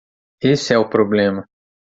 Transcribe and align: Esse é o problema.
Esse 0.51 0.73
é 0.73 0.79
o 0.79 0.89
problema. 0.89 1.47